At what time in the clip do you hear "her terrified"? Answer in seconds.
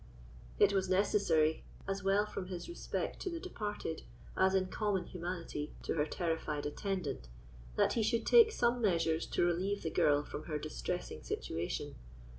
5.93-6.65